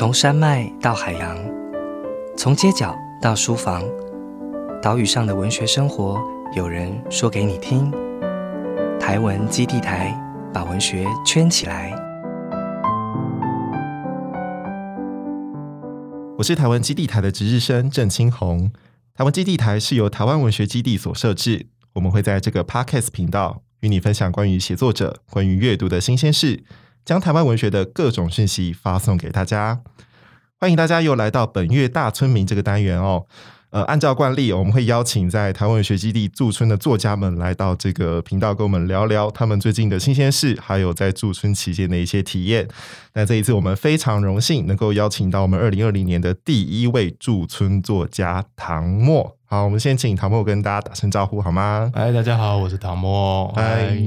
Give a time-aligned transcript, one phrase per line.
[0.00, 1.36] 从山脉到海洋，
[2.34, 3.84] 从街角到书房，
[4.80, 6.18] 岛屿上的文学生活，
[6.56, 7.92] 有人说给你听。
[8.98, 10.18] 台文基地台
[10.54, 11.94] 把文学圈起来。
[16.38, 18.72] 我是台湾基地台的值日生郑清红。
[19.12, 26.64] 台湾基地台是由台湾文学基地所设置，我们会在这个 Podcast 频道与你分享关于写作者、关于阅读的新鲜事。
[27.04, 29.80] 将台湾文学的各种讯息发送给大家，
[30.58, 33.26] 欢迎大家又来到本月大村民这个单元哦。
[33.70, 42.66] 呃，按照惯例，我们会邀请在台湾文学基地驻村的作家们来到这个频道，跟我们聊聊他们最近的新鲜事，还有在驻村期间的一些体验。
[43.14, 49.36] 那这一次，我们非常荣幸能够邀请到我们二零二零年的第一位驻村作家唐默。
[49.52, 51.90] 好，我们先请唐默跟大家打声招呼好吗？
[51.92, 53.52] 嗨，大家好，我是唐默。
[53.56, 53.98] 嗨，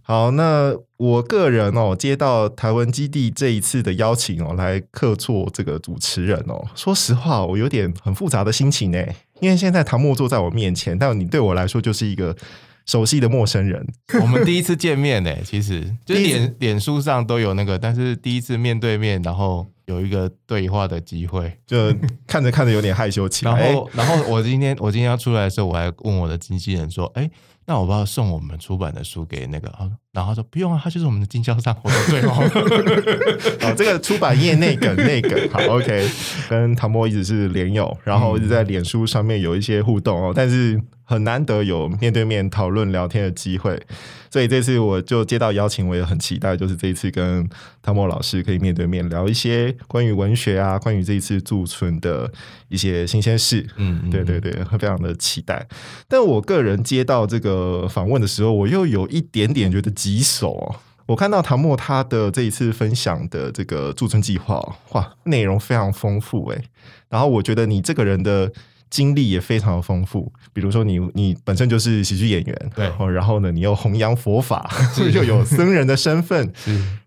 [0.00, 9.04] 好，那我个人哦，接到台湾基地这一次的邀请哦，来客座这个主持人哦，说实话，我有点很复杂的心情呢，
[9.40, 12.36] 因为现在唐默坐在我面前，但你对我来说就是一个。
[12.84, 13.86] 熟悉的陌生人，
[14.20, 21.94] 我们第一次见面呢，其实就脸 脸书上都有那个，但是第一次面对面，然后有一个对话的机会，就
[22.26, 23.52] 看着看着有点害羞起来。
[23.52, 27.30] 然后，然后我今天我今天要出来的时候，我还问我的经纪人说：“哎。”
[27.64, 29.72] 那我不要送我们出版的书给那个，
[30.10, 31.74] 然后他说不用啊，他就是我们的经销商。
[31.84, 36.10] 我说对哦，好， 这个出版业内梗内梗，好，OK，
[36.50, 43.80] 跟唐波一直是连友，然后一直在脸书上面有一些互动哦，但是很难得有面对面讨论聊天的机会。
[44.28, 47.48] 所以这次我就接到邀请，我也很期待，就是这一次跟
[47.80, 52.30] 汤莫老师可以面对面聊一些关于文学啊，关于这一次驻村的
[52.68, 53.66] 一些新鲜事。
[53.76, 55.66] 嗯，对对对，会非常的期待。
[56.08, 60.76] 但我个人接到这个访问的时候，我又有一点点觉得棘手哦。
[61.06, 66.64] 我看到唐默他的这一次分享的这个驻村计划，哇，内容非常丰富诶。
[67.08, 68.52] 然后我觉得你这个人的。
[68.92, 74.70] 经历也非常的丰富，比如说你你本身就是喜剧演员，对，然后呢，你又弘扬佛法，
[75.14, 76.52] 又有僧人的身份，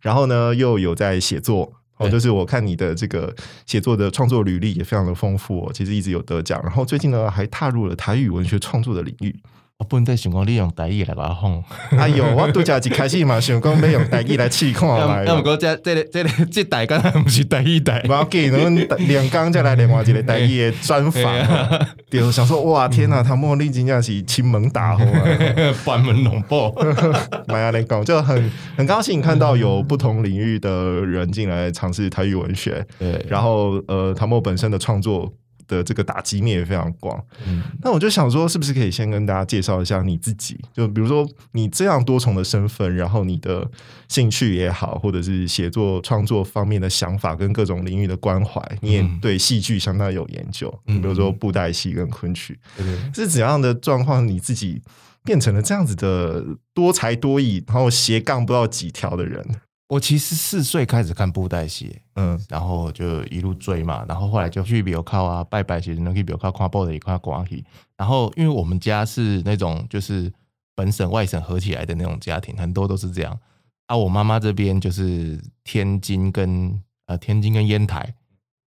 [0.01, 3.33] 然后呢，又有在写作，哦，就是我看你的这个
[3.65, 9.35] 写作的创作履历也非常的丰富，其实一直有得奖，然后最近呢还踏入了台语文学创作的领域。
[9.77, 11.61] 我本在想讲你用台语来把我哄。
[11.99, 15.25] 哎呦，我度假一开始嘛想讲要用台语来试看来。
[15.25, 21.21] 那 不过这这这这台刚才不是台语台，无要紧，我们两刚再来另外一个台语的专访。
[22.09, 25.25] 对，想说哇天哪，唐茉莉真正是亲门大户啊，
[25.83, 26.73] 关门龙爆。
[27.47, 30.71] 买下来讲就很很高兴看到有不同领域的
[31.05, 32.85] 人进来尝试台语文学。
[32.97, 35.33] 对，然后呃，唐默本身的创作。
[35.67, 40.59] 的这个打击面也非常广，嗯，那我就想说，是不是可以先跟大家介绍一下你自己？
[40.73, 43.69] 就比如说你这样多重的身份，然后你的
[44.07, 50.73] 兴趣也好，或者是写作创作方面的想法跟各种领域的关怀，你也对戏剧相当有研究。
[50.87, 52.59] 嗯，比如说布袋戏跟昆曲，
[53.13, 54.25] 是怎样的状况？
[54.27, 54.81] 你自己
[55.23, 56.43] 变成了这样子的
[56.73, 59.45] 多才多艺，然后斜杠不知道几条的人。
[59.87, 67.63] 我其实四岁开始看布袋戏，嗯，然后就一路追嘛，然后后来就去庙靠啊拜拜，其实能去庙靠看布的也看广戏。
[67.95, 70.31] 然后因为我们家是那种就是
[70.73, 73.39] 本省外省合起来的那种家庭，很多都是这样。
[73.85, 78.11] 啊，我妈妈这边就是天津跟呃天津跟烟台，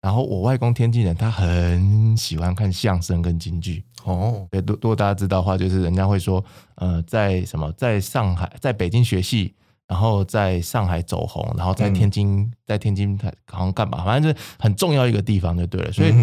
[0.01, 3.83] 然后我外公天津人，他很喜欢看相声跟京剧。
[4.05, 6.41] 哦，对，多多大家知道的话，就是人家会说，
[6.75, 9.53] 呃，在什么在上海，在北京学戏。
[9.89, 13.19] 然后在上海走红，然后在天津，在天津
[13.51, 14.05] 好像干嘛？
[14.05, 15.91] 反正是很重要一个地方就对了。
[15.91, 16.13] 所以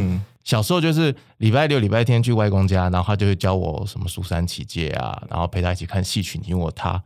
[0.44, 7.02] 小时候就是礼拜六、礼拜天去外公家，然后他就会教我什么《苏三起解》啊，然后陪他一起看戏曲，你我他。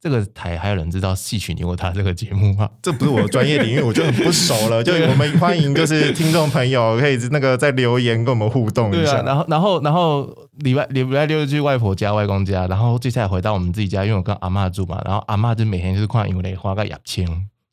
[0.00, 2.70] 这个台还有人知道戏曲你我他这个节目吗？
[2.80, 4.82] 这不是我专业领域，我就很不熟了。
[4.84, 9.20] 就我们欢迎就是听众朋友可以那个在留言跟我们互动一下。
[9.22, 15.02] 然后然后然后礼拜礼拜六去外婆家外公家，然后接下来回到我们自己家，因为我跟阿妈住嘛。
[15.04, 17.26] 然后阿妈就每天就是看因为花个牙签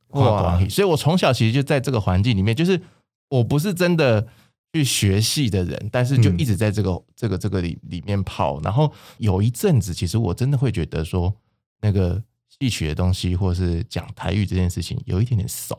[0.10, 2.82] 哇，所以我从小其实就在这个环境里面，就是
[3.30, 4.26] 我不是真的
[4.74, 8.60] 去学戏的人，但是就一直在这个这个这个里里面跑。
[8.62, 11.32] 然后有一阵子，其实我真的会觉得说。
[11.82, 12.22] 那个
[12.60, 15.78] 戏曲的东西，或是讲台语这件事情，有一点点怂。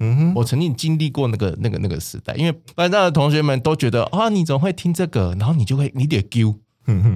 [0.00, 6.54] 嗯哼，我曾经经历过那个、那个、那个时代，因为班上的同学们都觉得啊，你怎么会听这个，然后你就会你得丢，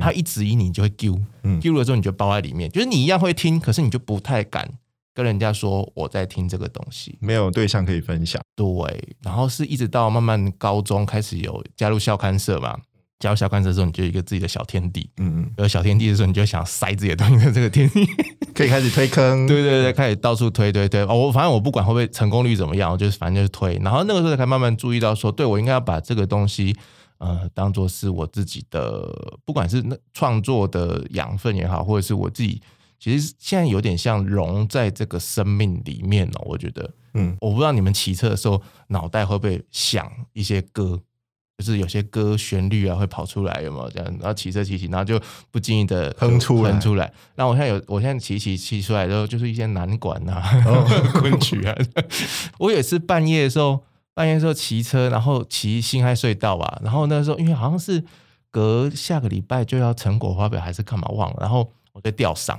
[0.00, 1.16] 他一质疑你，你就会丢，
[1.60, 4.68] 丢了之后你就包在里面，就是你一样会听，可是你就不太敢
[5.14, 8.42] 跟人家说我在听这个东西，没有对象可以分享。
[8.56, 12.76] 对，然后是一直到慢慢高中开始有加入校刊社嘛。
[13.22, 15.08] 加入下关的时候，你就有一个自己的小天地。
[15.18, 18.04] 嗯，有小天地的时候，你就想塞自己的东西在这个天地，
[18.52, 19.46] 可以开始推坑。
[19.46, 21.02] 对对对，开始到处推推推。
[21.02, 23.78] 哦，我反正我不管会不会成功率怎么样，我就是反正就是推。
[23.80, 26.76] 然后那个时候才慢慢注意到说，对我应该要把这个东西，
[27.18, 29.08] 呃，当做是我自己的，
[29.44, 32.60] 不管是那创作的养分也好，或者是我自己，
[32.98, 36.42] 其实现在有点像融在这个生命里面哦。
[36.46, 41.00] 我觉得，嗯，我不知道你们骑车的时候脑袋会不会想一些歌。
[41.62, 44.18] 就是有些歌旋律啊会跑出来，有没有这样？
[44.18, 45.20] 然后骑车骑骑，然后就
[45.50, 47.10] 不经意的哼出哼出来。
[47.36, 50.42] 那我现在有，我现在骑骑骑出来之后，就是一些南管啊、
[51.14, 51.74] 昆曲啊。
[52.58, 56.80] 我也是半夜的时候，半夜的时候骑车，然后骑新海隧道吧。
[56.82, 58.02] 然后那时候因为好像是
[58.50, 61.36] 隔下个礼拜就要成果发表，还是干嘛忘了。
[61.40, 62.58] 然后我在吊嗓，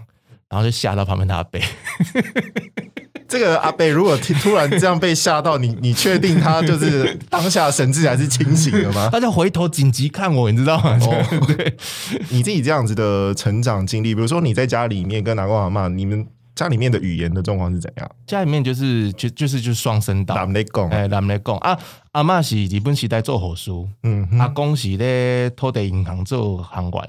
[0.50, 1.62] 然后就吓到旁边他背。
[3.28, 9.10] 这个阿贝如果突然这样被吓到，你你确定他就是当下神智还是清醒的吗？
[9.14, 10.98] 他就回头紧急看我，你知道吗？
[11.02, 11.76] 哦， 对，
[12.30, 16.26] 你自己这样子的成长经历，比如说你在家里面跟南瓜阿妈，你们
[16.56, 18.10] 家里面的语言的状况是怎样？
[18.28, 21.78] 家里面就是就就是就是双声道，南雷讲，哎，南雷讲啊，
[22.12, 27.08] 阿妈是日本时代做火书，嗯，阿公是咧土地银行做行官。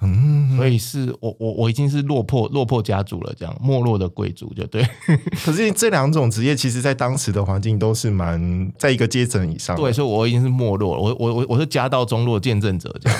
[0.00, 4.86] 嗯，所以是我我我已经是落魄落魄家族了，这样没落的贵族就对。
[5.44, 9.76] 可是这两种职业，其实在当时的环境都是蛮在一个阶层以上。
[9.76, 13.18] 对，所以我已经是没落了，我我我我是家道中落见证者这样。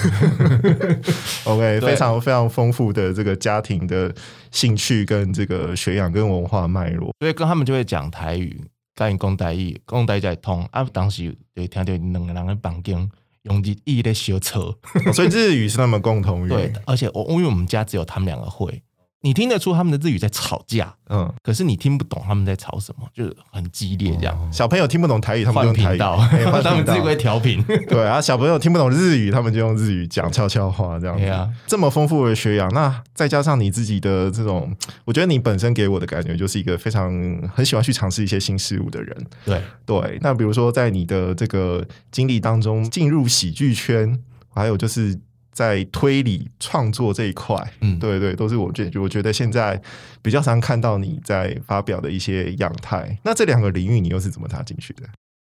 [1.44, 4.14] OK，非常非常丰富的这个家庭的
[4.50, 8.60] 兴趣跟这个学养跟文化脉络，所以跟他们就会讲台语，
[8.94, 10.86] 跟讲台语，讲台语通啊。
[10.92, 13.10] 当时就听到两个人的房间。
[13.48, 14.74] 用日语在学车，
[15.12, 16.48] 所以日语是他们共同语。
[16.48, 18.82] 对，而且我因为我们家只有他们两个会。
[19.20, 24.52] 你听得出他们的日语在吵架，嗯，可是你听不懂他们在吵什么，就是很激烈这样。
[24.52, 27.60] 小朋友听不懂台语，他们用台语，他们自己会调频。
[27.90, 31.52] 对啊，小朋友听不懂日语，他们就用日语讲悄悄话这样子。
[31.66, 34.72] 这么丰富的学养，那再加上你自己的这种，
[35.04, 37.10] 我觉得你本身给我的感觉就是一个非常
[37.52, 39.26] 很喜欢去尝试一些新事物的人。
[39.44, 44.20] 对对，那比如说在你的这个经历当中，进入喜剧圈，
[44.54, 45.18] 还有就是。
[45.58, 49.82] 在推理创作这一块，嗯，对对，都是我觉我觉得现在
[50.22, 53.18] 比较常看到你在发表的一些样态。
[53.24, 55.02] 那这两个领域，你又是怎么踏进去的？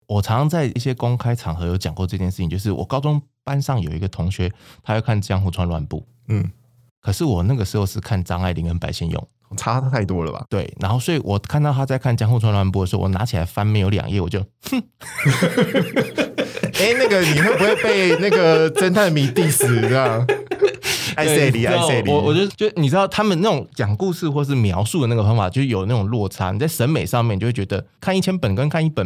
[0.06, 4.52] 我常常在一些公开场合有讲过这件事情，就是我高中班上有一个同学，
[4.84, 5.98] 他要看《江湖川乱步》，
[6.28, 6.48] 嗯，
[7.00, 10.44] 可是我那个时候是看张爱玲跟白先勇，差太多了吧？
[10.50, 14.40] 对，然后所以我看到他在看《江户川乱步》的时候，我拿起来翻没有两页，我就
[14.70, 14.82] 哼。
[16.78, 20.24] 哎，那个你会不会被那个侦探迷 diss 这样？
[21.16, 26.52] 爱塞里，爱塞里，我我觉得就你知道他们那种讲故事或是描述的那个方法，就有那种落差。
[26.52, 29.04] 你在审美上面，你就会觉得看一千本跟看一本，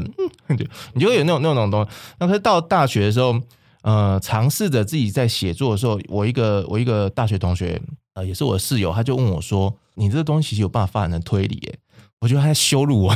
[0.49, 1.91] 嗯，就你就会有那种那种东西。
[2.19, 3.41] 那可是到大学的时候，
[3.83, 7.81] 呃，尝试着自己在写作的时候，我一个我一个大学同学，
[8.13, 11.79] 呃，也是我的室友，他就问我说：“你这个东西其实有办法发展成推理？”哎。
[12.21, 13.13] 我觉得他在羞辱我，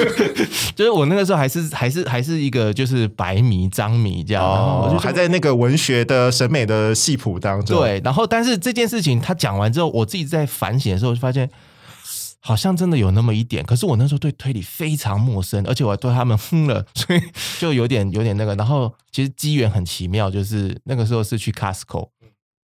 [0.74, 4.42] 就是我那个时候还是还是还是一个就是白迷张迷这样，
[4.80, 7.78] 我就还在那个文学的审美的戏谱当中。
[7.78, 11.50] 对，然后但是这件事情他讲完之后，我自己在反省的时候就发现，
[12.40, 13.62] 好像真的有那么一点。
[13.62, 17.20] 可是我那时候对推理非常陌生，而且我对他们哼了，所以
[17.58, 18.54] 就有点有点那个。
[18.54, 22.08] 然后其实机缘很奇妙，就是那个时候是去 Costco。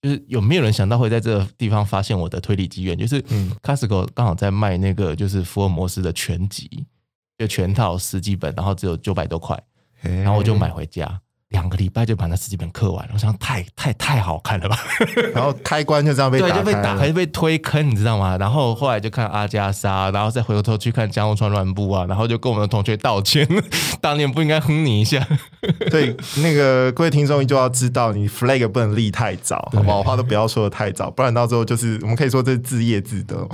[0.07, 2.97] 就是有没有人想到会在这个地方发现我的推理机缘？
[2.97, 3.21] 就是
[3.61, 6.87] Costco 刚好在卖那个就是福尔摩斯的全集，
[7.37, 9.61] 就全套十几本，然后只有九百多块，
[10.01, 11.21] 然后我就买回家。
[11.57, 14.79] 两个礼拜就把那十几本刻完，我想太太太好看了吧，
[15.35, 18.37] 然后开关就这样被对就被打开被推坑，你知道吗？
[18.37, 23.49] 然后后来就看阿加莎，然后再回过头去看江户川乱步啊，然后就跟我们的同学道歉，
[24.03, 25.27] 当年不应该哼你一下。
[25.91, 30.03] 对，那个各位听众就要知道，你 flag 不能立太早，好不好？
[30.03, 33.49] 话都不要说的太早，不然到时候就是我们可以说这是自业自得。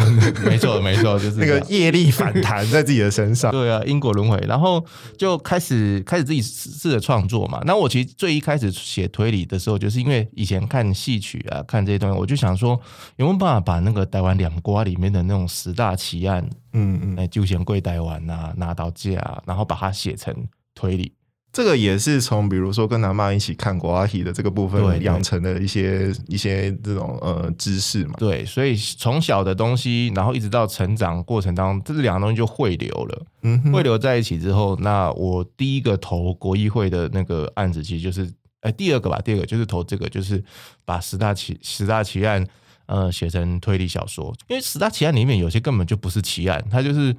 [0.44, 3.52] 没错，没错，就是那个业力反弹在自己的身上。
[3.52, 4.84] 对啊，因果轮回，然后
[5.16, 7.62] 就开始开始自己试着创作嘛。
[7.64, 12.70] 那我其实最一开始写推理的时候，就是因为以前看戏曲啊，看这些东西，我就想说
[13.16, 20.34] 有没有办法把那个台湾两瓜里面的那种十大奇案，嗯嗯，哎，就嫌贵台湾啊，拿到架，然后把它写成
[20.74, 21.12] 推理。
[21.52, 28.14] 这个也是从比如说跟南妈一起看国阿体的这个部分养成的一些一些这种呃知识嘛。
[28.16, 33.26] 对，所以从小的东西，然后一直到成长过程当中，这两个东西就汇流了。
[33.42, 38.32] 嗯，汇流在一起之后，那我第一个投国议会的那个案子，其实就是
[38.62, 40.42] 哎第二个吧，第二个就是投这个，就是
[40.86, 42.46] 把十大奇十大奇案
[42.86, 47.14] 呃写成推理小说，因为十大奇案里面有些根本就不是奇案，它就是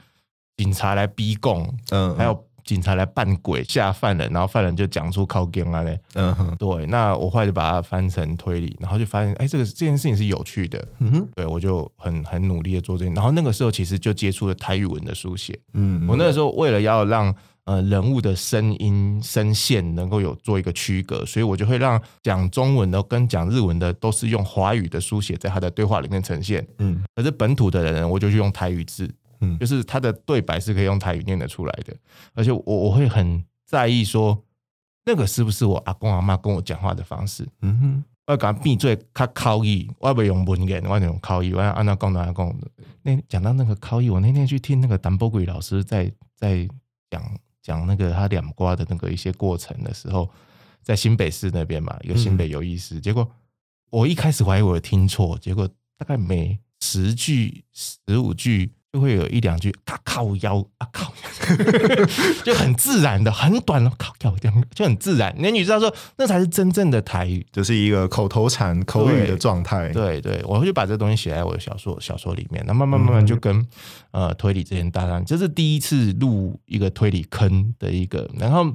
[0.58, 2.44] 警察来逼供，嗯，还有。
[2.64, 6.00] 警察来扮鬼吓犯人，然后犯人就讲出靠边啊嘞。
[6.16, 10.88] 嗯哼，对，那我后来就把它翻成推理，然后就发现，哎，这个这件事情是有趣的。
[11.00, 15.60] 嗯哼，对我就很很努力的做这件，然后那个时候其实就接触了台语文的书写。
[15.74, 17.34] 嗯，我那个时候为了要让
[17.66, 29.10] 呃人物的声音声线能够有做一个区隔，所以我就会让讲中文的跟讲日文的都是用华语的书写在他的对话里面呈现，嗯可是本土的人我就去用台语字，
[29.44, 31.96] 嗯就是他的对白是可以用台语念得出来的，
[32.34, 34.44] 而且我我会很在意说
[35.06, 37.48] 那个是不是我阿公阿妈跟我讲话的方式。
[37.62, 42.60] 嗯哼，我讲闭嘴，较口语，我不用文言，我用口语，我按照讲哪讲。
[43.02, 46.66] 那讲到那个口语，我那天去听那个谭波鬼老师在在
[47.10, 47.22] 讲
[47.62, 50.30] 讲那个他两瓜的那个一些过程的时候，
[50.82, 53.00] 在新北市那边嘛，一个新北有意思。
[53.02, 53.30] 结果
[53.90, 61.56] 我一开始怀疑我有听错，结果大概每十句、十五句就会有一两句“啊靠腰啊靠腰”，
[62.46, 65.36] 就很自然的，很短的“靠腰”这样就很自然。
[65.40, 67.44] 那你知道说，那才是真正的台语。
[67.52, 69.90] 就是一个口头禅、口语的状态。
[69.90, 73.66] 对对，我会把这东西写在我的小说小说里面，那慢慢慢慢就跟、
[74.12, 75.26] 呃推理之间搭上。
[75.26, 78.72] 这是第一次录一个推理坑的一个，然后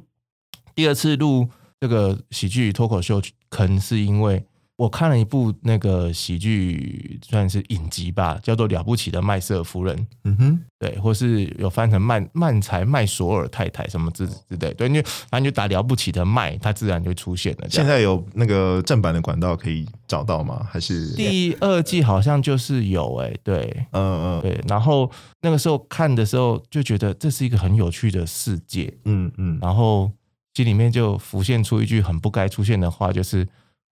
[0.74, 1.48] 第二次录
[1.78, 4.44] 这个喜剧脱口秀坑，是因为
[4.78, 9.96] 我看了一部那个喜剧算是影集吧，叫做《了不起的麦瑟夫人》。
[10.22, 17.68] 嗯哼，对，或是有翻成曼曼才麦索尔太太什么之之类，对，你就反正就打了不起的麦，它自然就出现了。
[17.68, 20.64] 现在有那个正版的管道可以找到吗？
[20.70, 30.08] 还是第二季好像就是有哎、对嗯嗯对，然后那个时候看的时候就觉得这是一个很有趣的世界，嗯嗯，然后
[30.54, 33.44] 心里面就浮现出一句很不该出现的话，就是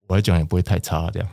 [0.09, 1.29] 我来讲也不会太差这样。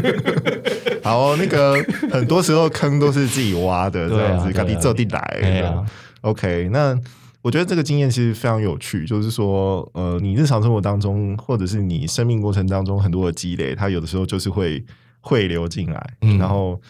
[1.04, 1.74] 好哦，那个
[2.10, 5.38] 很多时候坑都是自己挖的，这样子，赶紧坐地来。
[5.42, 5.84] 对啊
[6.22, 6.98] OK，那
[7.42, 14.82] 我觉得这个经验其实非常有趣，就是说，呃，你日常生活当中，或者是你生命过程当中很多的积累，它有的时候就是会
[15.20, 16.80] 汇流进来，嗯然后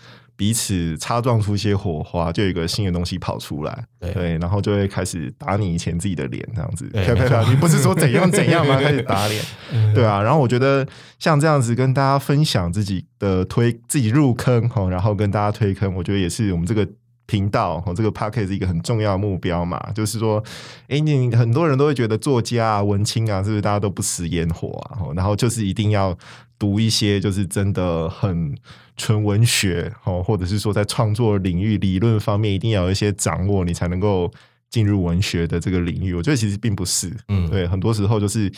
[0.42, 4.37] 彼此擦撞出一些火花，就有一个新的东西跑出来，对。
[4.38, 6.90] 然后就会开始打你以前自己的脸，这样子，
[7.49, 8.75] 你不是说怎样怎样吗？
[8.75, 9.40] 开始打脸，
[9.94, 10.84] 对啊，然后我觉得
[11.20, 16.84] 像这样子跟大家分享自己的推自己入坑哈，然后跟大家推坑，我觉得也是我们这个
[17.26, 20.42] 频道和，这个 p a c k e t 是一个很重要的目标嘛，就是说，
[20.88, 25.06] 哎，你很多人都会觉得作家啊、文青啊，是不是大家都不食烟火啊？
[25.14, 26.18] 然后就是一定要
[26.62, 28.57] 读一些就是真的很
[28.97, 34.33] 纯文学哦，或者是说在创作领域理论方面一定要有一些掌握，你才能够
[34.71, 36.14] 进入文学的这个领域。
[36.14, 38.49] 我觉得其实并不是，嗯对，很多时候就是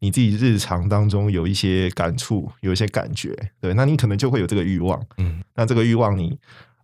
[0.00, 5.02] 你自己日常当中有一些感触，有一些感觉，对，那你可能就会有这个欲望。
[5.16, 6.38] 嗯那这个欲望你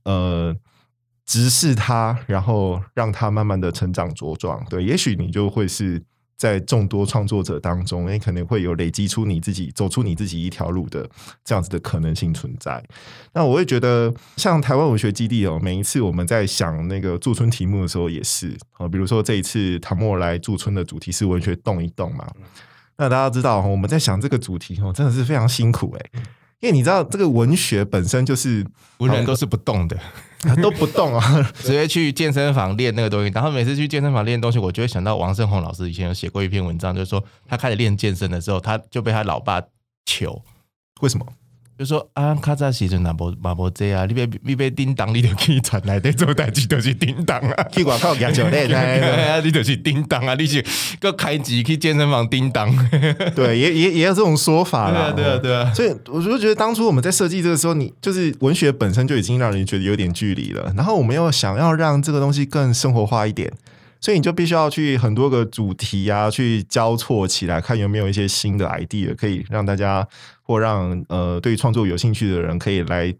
[0.05, 0.57] 呃
[1.27, 6.03] 直视它，然后让它慢慢的成长茁壮，对，也许你就会是
[6.41, 11.07] 在众多创作者当中，你可能会有累积出你自己走出你自己一条路的
[11.45, 12.83] 这样子的可能性存在。
[13.35, 22.27] 那我会觉得，像台湾文学基地哦，每一次我们在想那个驻村题目的时候，也是哦，比如说这一次唐末来驻村的主题是文学动一动嘛。
[22.97, 26.11] 那大家知道，我们在想这个主题哦，真的是非常辛苦诶，
[26.61, 28.67] 因为你知道这个文学本身就是
[28.99, 29.99] 文人都是不动的，
[30.63, 33.31] 都不动啊， 直接去健身房练那个东西。
[33.35, 39.63] 然后每次去健身房练东西，我就会想到王胜宏老师以前有写过一篇文章，就是说他开始练健身的时候，他就被他老爸
[40.05, 40.43] 求，
[41.01, 41.27] 为什么？
[41.81, 47.67] 就说啊，卡扎时阵若无嘛无这啊，你别你别叮当，你就去传来底做代志，就是叮当啊。
[47.73, 50.63] 去广告养酒练啊，你就是叮当啊，你是
[51.01, 52.71] 个开机去健身房叮当。
[53.35, 55.11] 对，也也也有这种说法啦。
[55.11, 55.73] 对啊，对啊。
[55.73, 63.51] 所以我就觉得当初我们在设计这个时候，你就是文学本身就已经让人觉得有点距离了，然后我们又想要让这个东西更生活化一点，
[64.01, 70.07] 所以你就必须要去很多个主题啊，去交错起来，看有没有一些新的 idea 可以让大家
[70.43, 73.15] 或让呃对创作有兴趣的人可以来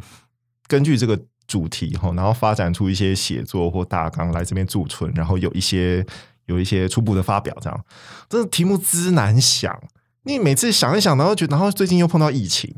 [0.67, 6.05] 根据这个主题哈，然后发展出一些写作或大纲来这边驻存，然后有一些
[6.47, 7.85] 有一些初步的发表，这样
[8.29, 9.79] 这题目之难想。
[10.23, 12.75] 你每次想一想，然后觉，然后最近又碰到疫情，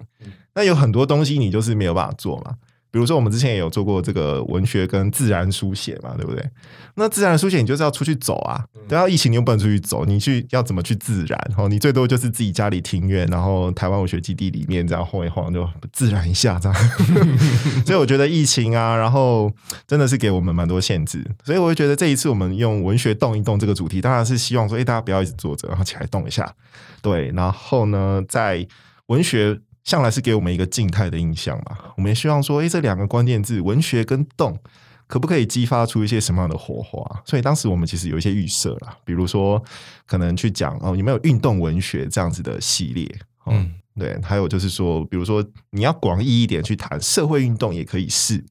[0.55, 2.57] 那有很多东西你就是没有办法做嘛。
[2.93, 6.51] 比如说，我们之前也有做过这个文学跟自然书写嘛，对不对？
[6.95, 11.51] 那自然书写你就是要出去走啊，等到，疫情你又不能出去走，你去要怎么去自然？
[11.57, 16.89] 哦，你最多就是自己家里庭院，然后台湾文学基地里面这样晃一晃，就自然一下这样。
[17.87, 19.51] 所以我觉得疫情啊，然后
[19.87, 26.55] 真的是给我们蛮多限制，所以我会觉得这一次我们用文学动一动这个主题，当然是希望说，哎，大家不要一直坐着，然后起来动一下，
[27.01, 28.67] 对，然后呢，在
[29.07, 34.59] 文学向来是给我们一个静态的印象嘛，我们也希望说，哎，这两个关键字“文学”跟“动”，
[35.07, 37.23] 可不可以激发出一些什么样的火花？
[37.25, 39.63] 所以当时我们其实有一些预设啦，比如说
[40.07, 43.09] 可能去讲哦，有没有运动文学这样子的系列？
[43.47, 48.45] 嗯，对，还有就是说，比如说你要广义一点去谈社会运动也可以是。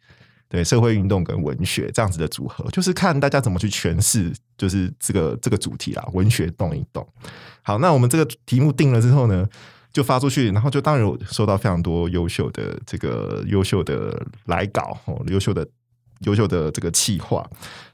[0.50, 6.06] 对社会运动跟文学这样子的组合，就是看大家怎么去诠释，就是这个这个主题啦。
[6.12, 7.08] 文学动一动，
[7.62, 9.48] 好，那我们这个题目定了之后呢，
[9.92, 15.68] 就发出去，然后就当然有收到非常多优秀的这个优秀的来稿哦，优秀的
[16.22, 17.48] 优秀的这个企划。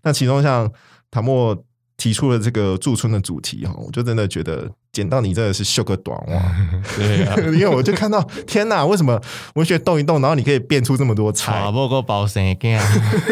[0.04, 0.72] 那其中像
[1.12, 1.58] 塔莫
[1.98, 4.72] 提出了这个驻村的主题哈，我就真的觉得。
[4.98, 6.42] 捡到你真的是秀个短袜，
[6.98, 9.22] 对啊， 因为我就看到天哪，为什么
[9.54, 11.70] 文学动一动，然后你可以变出这么多菜？
[11.72, 12.82] 不够包生干，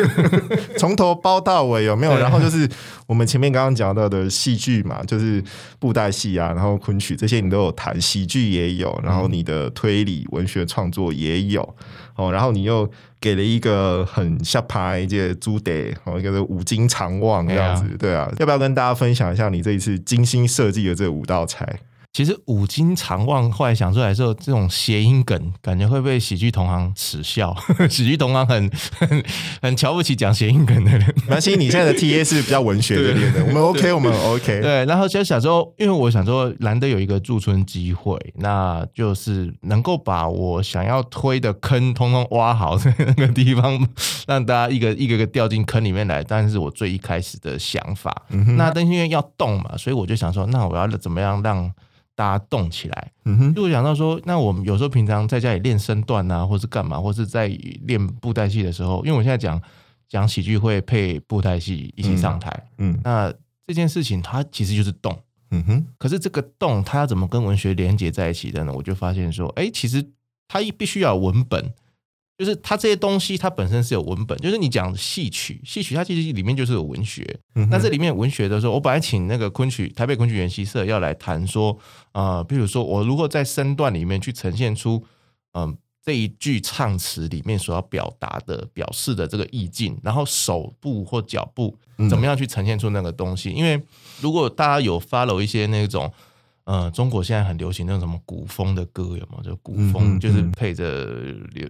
[0.77, 2.15] 从头包到尾有没有？
[2.19, 2.69] 然后就是
[3.07, 5.43] 我们前面刚刚讲到的戏剧嘛，就是
[5.79, 11.75] 布袋戏啊，然后昆曲这些你都有谈，喜剧也有，然后你的推理文学创作也有。
[12.17, 15.69] 哦，然后你又给了一个很下牌这朱德
[16.05, 21.45] 哦，一个五金长望这样子，对啊，要不要跟大家分享一下你这一次精心设计的这五道？
[21.55, 21.79] 才
[22.15, 27.53] 其实五金长望后来想出来之后，这种谐音梗感觉会被喜剧同行耻笑。
[27.91, 29.23] 喜剧同行很 很
[29.61, 31.13] 很瞧不起讲谐音梗的人。
[31.27, 34.61] 关系你现在的 T A 是比较文学这边的，我们 OK，我们 OK。
[34.61, 43.85] 对，然后就想说，因为我想说，难得有一个驻村机会，那就是能够把我想要推的坑通通挖好在那个地方，
[44.25, 46.23] 让大家一个一个个掉进坑里面来。
[46.23, 48.23] 但是我最一开始的想法，
[48.55, 51.69] 那但是因为要动嘛，所以我就想说，那我要怎么样让
[52.15, 57.47] 大家动起来，嗯哼，就我想到说，那我们有时候平常在家里练身段啊，或是干嘛，或是在
[57.83, 59.61] 练布袋戏的时候，因为我现在讲
[60.07, 63.31] 讲喜剧会配布袋戏一起上台，嗯，那
[63.67, 65.15] 这件事情它其实就是动，
[65.51, 68.71] 嗯哼，可是这个动它要怎么跟文学连接在一起的呢？
[68.73, 70.03] 我就发现说，哎，其实
[70.47, 71.73] 它必须要有文本。
[72.37, 74.37] 就是它这些东西，它本身是有文本。
[74.39, 77.39] 就是你讲戏曲，戏曲它其实里面就是有文学。
[77.69, 81.77] 那这里面文学的时候，我本来请那个昆曲台北昆曲研习社要来谈说，
[82.11, 85.01] 呃，比如说我如果在身段里面去呈现出，
[85.53, 91.77] 嗯，这一句唱词里面所要表达的、表示的这个意境，然后手部或脚步
[92.09, 93.49] 怎么样去呈现出那个东西？
[93.49, 93.81] 因为
[94.19, 96.11] 如果大家有 follow 一些那种。
[96.65, 99.39] 呃，中国现在很流行那种什么古风的歌，有吗？
[99.43, 101.07] 就古风，就是配着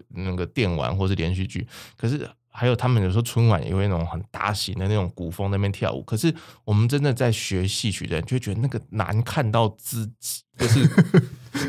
[0.10, 1.68] 那个电玩或是连续剧。
[1.96, 6.02] 可是还有他们有时候春晚也会那种很大型的那种古风那边跳舞。
[6.04, 10.90] 可是我们真的在学戏曲的人，就觉得那个难看到自己，就是。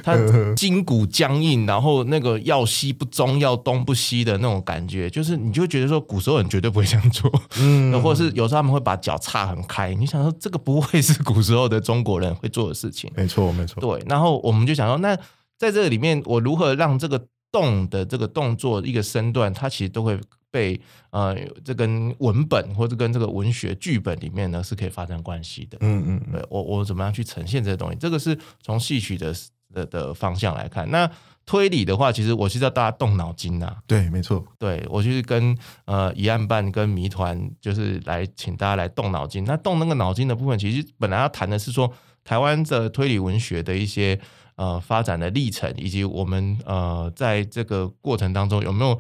[0.03, 0.17] 他
[0.55, 15.17] 筋骨僵硬，然后那个要西不中，要东不西的那种感觉，就是你就觉得说古时候人绝对不会这样做，嗯， 或者是有时候他们会把脚岔很开，你想说这个不会是古时候的中国人会做的事情，没错没错，对，然后我们就想说，那
[15.59, 20.19] 在这个里面，我如何让这个动的这个动作一个身段，它其实都会
[20.51, 29.35] 被呃，这跟文本或者跟这个文学剧本里面呢是可以发生关系的，嗯嗯，对我我怎么样去呈现这些东西，这个是从戏曲的。
[29.77, 31.11] 的的方向来看，那
[31.45, 33.77] 推理的话，其实我是要大家动脑筋呐。
[33.87, 34.45] 对，没错。
[34.59, 39.45] 对我就是跟呃疑案办跟谜团，就是来请大家来动脑筋。
[39.45, 41.93] 那动那个脑筋的部分，其实本来要谈的是说
[42.25, 44.19] 台湾的推理文学的一些
[44.57, 48.99] 呃发展的历程，以及我们呃在这个过程当中有没有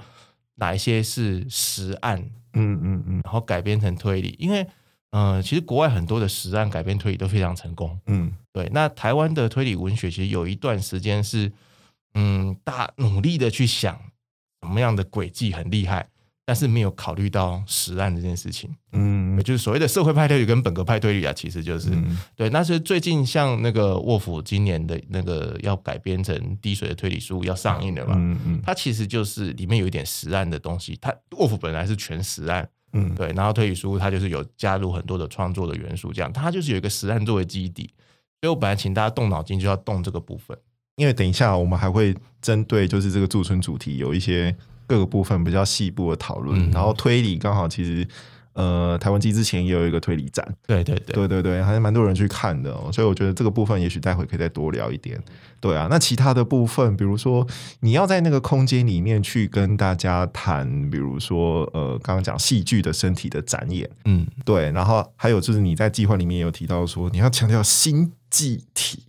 [0.56, 2.20] 哪一些是实案，
[2.52, 4.66] 嗯嗯嗯，然后改编成推理，因为。
[5.16, 7.98] 嗯，其实国外很多的实案改编推理都非常成功。
[8.06, 8.68] 嗯，对。
[8.74, 11.50] 那台湾的推理文学其实有一段时间是，
[12.12, 13.98] 嗯，大努力的去想
[14.60, 16.06] 什么样的轨迹很厉害，
[16.44, 18.76] 但是没有考虑到实案这件事情。
[18.92, 21.90] 嗯，就是所谓的社会派推理跟本格派推理啊，其实就是
[22.34, 22.50] 对。
[22.50, 28.14] 那是最近像那个沃夫今年的那个要改编成滴水的推理书要上映了嘛？
[28.18, 30.98] 嗯嗯，它其实就是里面有一点实案的东西。
[31.00, 32.68] 它沃夫本来是全实案。
[32.96, 37.90] 嗯，对，然后推理书它就是有加入很多的创作的元素，这样它就是有一个实案作为基底。
[38.40, 40.56] 所以我本来请大家动脑筋，就要动这个部分。
[40.96, 44.56] 因为等一下我们还会针对就是这个驻村主题有一些
[44.86, 48.06] 各个部分比较细部的讨论，然后推理刚好其实。
[48.58, 55.22] 呃，台湾机之前也有一个推理展，对对对对对对，还是蛮多人去看的，所以我觉得这个部分也许待会可以再多聊一点。
[55.60, 57.46] 对啊，那其他的部分，比如说
[57.80, 69.02] 你要在那个空间里面去跟大家谈，比如说呃，刚刚讲戏剧的身体的展演，嗯，对，然后还有就是你在计划里面有提到说你要强调新记体，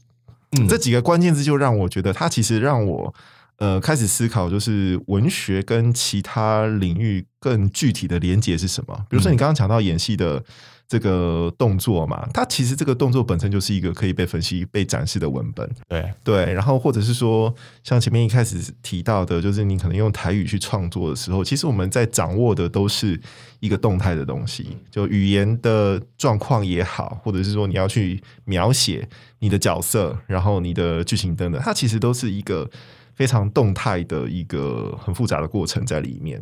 [0.57, 3.13] 嗯，这几个关键字就让我觉得它其实让我
[3.57, 9.05] 呃开始思考，就是文学跟其他领域更具体的连接是什么？
[9.09, 10.43] 比如说你刚刚讲到演戏的。
[10.87, 15.69] 这个动作嘛，它其实这个动作本身就是一个可以被分析、被展示的文本。
[15.89, 23.19] 对对，然后或者是说，像前面一开始提到的，就是你可能用台语去创作的时候，其实我们在掌握的都是
[23.59, 29.07] 一个动态的东西，就语言的状况也好，或者是说你要去描写
[29.39, 32.69] 你的角色，然后你的剧情等等，它其实都是一个
[33.13, 36.41] 非常动态的一个很复杂的过程在里面。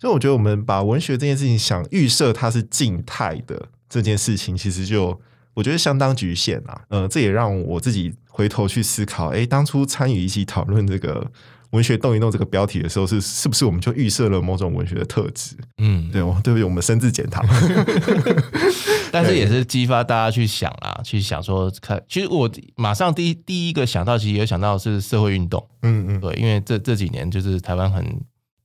[0.00, 3.68] 所以我觉得我们把文学这件事情想预设它是静态的。
[3.88, 5.18] 这件事情其实就
[5.54, 11.24] 我觉得相当局限啊，呃，这也让我自己回头去思考，哎，当初参与一起讨论这个
[11.70, 15.54] 文学动一动这个标题的时候，是是不是我们就预设了某种文学的特质？
[15.78, 17.44] 嗯，对，我对不起，我们深自检讨。
[19.12, 25.64] 但是也是激发大家去想啊，去想说看，其实我马上第一第一个想到，其实也想到是社会运动。
[25.82, 28.04] 嗯嗯，对，因为这这几年就是台湾很。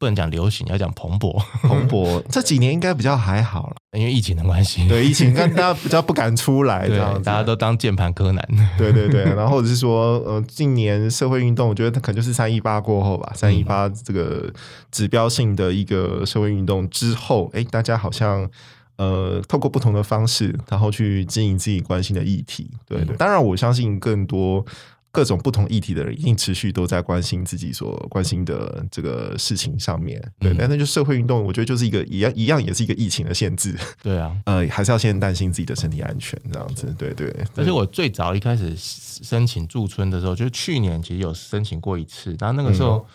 [0.02, 1.32] 不能讲流行，要讲蓬勃。
[1.62, 4.88] 蓬勃 这几年应该比较还好了，因为疫情的关系。
[4.88, 8.44] 对疫情，大家比较不敢出来， 这样大家都当键盘柯南。
[8.80, 14.52] 对对对，然后或者是说，呃，近年社会运动，我觉得它可能就是三一八过后吧，三一八这个
[14.90, 18.50] 指标性的一个社会运动之后，哎，大家好像
[18.96, 22.72] 呃，透过不同的方式，然后去经营自己关心的议题。
[22.88, 24.66] 对对，当然我相信更多。
[25.12, 30.22] 各种不同议题的人，一定持续都在关心自己所关心的这个事情上面。
[30.40, 33.78] 对，但那就社会运动，我觉得就是一个一样一样，也是一个疫情的限制。
[34.02, 36.94] 对啊， 呃，还是要先担心自己的身体安全，这样子。
[36.98, 37.28] 对对。
[37.56, 43.06] 而且我最早一开始申请驻村的时候，就是去年其实有申请过一次，然后那个时候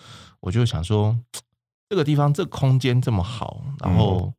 [0.41, 1.17] 我就想说，
[1.89, 4.33] 这个地方这空间这么好，然后。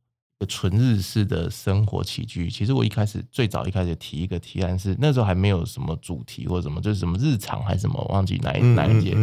[0.46, 9.18] 纯日式的生活起居，其实我一开始最早一开始提一个提案是那时候还没有什么主题或什么，就是什么日常还是什么，忘记哪一哪一节。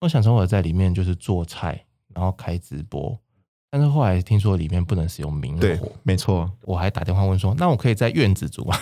[0.00, 3.18] 我想说我在里面就是做菜，然后开直播。
[3.72, 6.50] 但是后来听说里面不能使用明火，没错。
[6.62, 8.76] 我还打电话问说，那我可以在院子煮吗？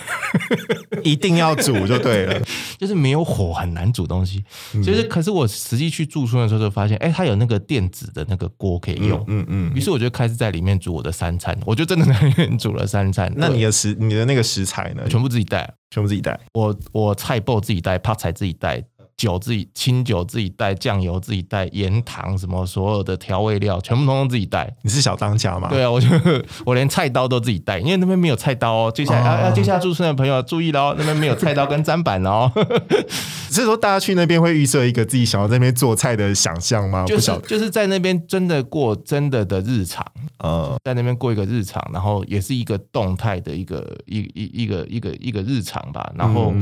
[1.03, 2.41] 一定要煮就对了，
[2.79, 4.43] 就是没有火很难煮东西。
[4.71, 9.23] 其实，可是我实际去住宿的时候就发现，哎，它有那个电子的那个锅可以用。
[9.27, 9.71] 嗯嗯。
[9.75, 13.31] 于是我就开始在里面煮我的三餐，我就真的在里面煮了三餐。
[13.35, 15.07] 那你的食，你的那个食材呢？
[15.07, 16.39] 全部自己带，全部自己带。
[16.53, 18.83] 我我菜包自己带，泡菜自己带。
[19.19, 24.73] 酒自己清酒自己带，酱油自己带，盐糖什么所有的调味料全部通通自己带。
[24.81, 25.67] 你是小当家吗？
[25.69, 26.07] 对啊，我就
[26.65, 28.91] 我连菜刀都自己带，因为那边没有菜刀哦。
[28.95, 32.49] 接下来要要接下来住村的朋友注意喽，那边没有菜刀跟砧板哦。
[33.51, 37.03] 所以说大家去那边会预设一个自己想要在那边做菜的想象吗？
[37.05, 40.05] 就是就是在那边真的过真的的日常，
[40.37, 46.53] 呃，在那边过一个日常，然后也是一个动态的一个一一一个一个一个日常吧，然后。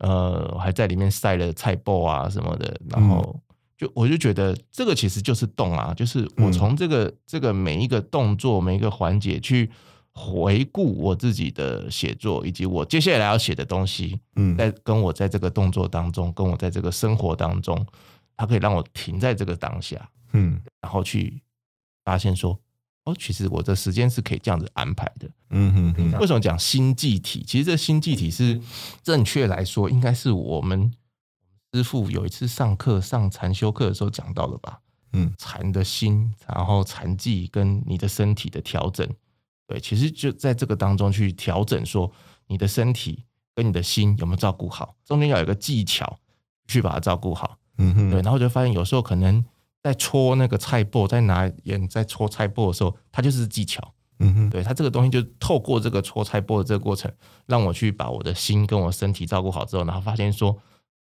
[0.00, 3.38] 呃，还在里面晒了菜包啊什么的，然后
[3.76, 9.70] 就我就觉得这个其实就是动啊，就是我从这个这个每一个动作每一个环节去
[10.12, 17.86] 回顾我自己的写作，以及我接下来要写的东西，嗯，在跟我在这个动作当中，跟我在这个生活当中，
[18.36, 21.40] 它可以让我停在这个当下，嗯，然后去
[22.04, 22.58] 发现说。
[23.10, 25.28] 哦，其实我的时间是可以这样子安排的。
[25.50, 26.18] 嗯哼哼。
[26.18, 27.44] 为什么讲心计体？
[27.46, 28.60] 其实这心计体是
[29.02, 30.92] 正确来说，应该是我们
[31.72, 34.80] 师傅有一次上课上禅修课的时候讲到的吧？
[35.12, 39.08] 嗯，禅的心，然后禅计跟你的身体的调整，
[39.66, 42.10] 对，其实就在这个当中去调整，说
[42.46, 46.18] 你的身体跟你的心有没有照顾好，中间要有一个技巧
[46.68, 47.56] 去把它照顾好。
[47.78, 48.10] 嗯哼。
[48.10, 49.44] 对，然后就发现有时候可能。
[49.82, 53.94] 在搓那个菜布，在拿盐在搓菜布的时候，它就是技巧。
[54.22, 57.10] 嗯哼，对，它这个东西就透过这个搓菜布的这个过程，
[57.46, 60.54] 让我去把我的心跟我身体照顾好之后，然后发现说，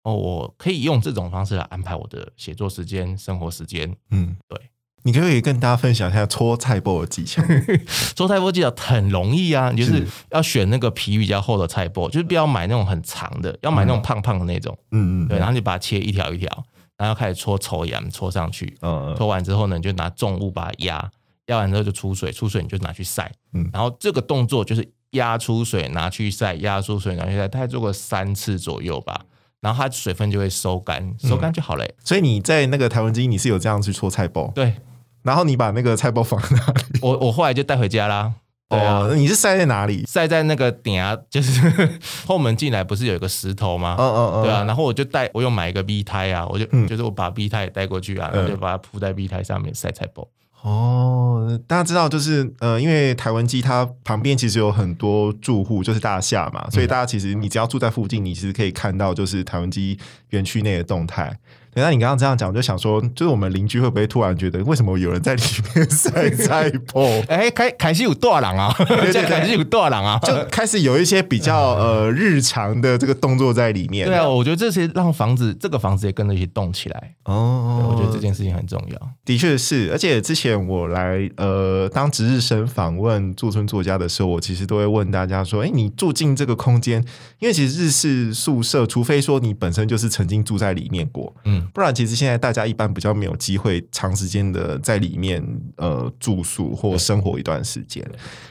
[0.02, 3.96] 哦，我可以用这种方式来安排我的写作时间、生活时间。
[4.10, 4.60] 嗯，对，
[5.04, 7.42] 你可以跟大家分享一下搓菜布的技巧。
[8.14, 14.76] 搓菜布技巧很容易啊，你就是要选那个皮比较厚的菜布，就是不要买那种很长的，要买那种胖胖的那种。
[14.90, 16.66] 嗯嗯，对，然后你把它切一条一条。
[16.96, 18.76] 然后开始搓稠盐，搓上去，
[19.16, 21.10] 搓完之后呢，你就拿重物把它压，
[21.46, 23.30] 压完之后就出水，出水你就拿去晒。
[23.52, 29.20] 嗯，然后这个动作就是压出水拿去晒，压出水拿去晒，大概做个三次左右吧，
[29.60, 31.86] 然后它水分就会收干，收干就好了。
[32.02, 34.48] 所以你在那个台湾机，你是有这样去搓菜包？
[34.54, 34.74] 对，
[35.22, 37.00] 然后你把那个菜包放哪里？
[37.02, 38.32] 我我后来就带回家啦。
[38.68, 40.04] 对啊，你是晒在哪里？
[40.08, 41.60] 晒在那个顶啊，就是
[42.26, 43.94] 后门进来不是有一个石头吗？
[43.98, 50.26] 嗯嗯嗯，对啊，然后我就带，我又买一个 B 胎啊，我就就是我把 B 胎也带过去啊，然后就把它铺在 B 胎上面晒菜包。
[50.62, 59.96] 哦，大家知道就是呃，因为台湾机它旁边其实有很多住户，就是大厦嘛，所以大家其实你只要住在附近，你其实可以看到就是台湾机
[60.30, 61.38] 园区内的动态。
[61.82, 65.42] 那你刚刚这样讲，我就想说，就是我们邻居会不会突然觉得，为什么有人在里
[65.74, 67.06] 面 晒菜破？
[67.28, 68.74] 哎，开开始有多少人啊？
[68.78, 70.18] 对对，开始有多少人啊？
[70.22, 74.06] 就开始有一些比较 呃日常的这个动作在里面。
[74.06, 77.14] 对啊，我觉得这些让房子这个房子也跟着一起动起来。
[77.24, 79.10] 哦，我觉得这件事情很重要。
[79.24, 87.04] 的确是，而且之前我来呃当值日生访问驻村作家的时候，我其实都会问大家说：，哎，你住进这个空间，
[87.38, 91.65] 因为其实日式宿舍，除非说你本身就是曾经住在里面过，嗯。
[91.72, 95.42] 不然，其实现在大家一般比较没有机会长时间的在里面
[95.76, 98.04] 呃住宿或生活一段时间，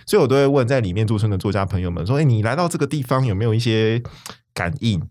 [0.05, 4.01] 所以我都会问在里面驻村的作家朋友们说：“哎，你来到这个地方有没有一些
[4.53, 5.01] 感应，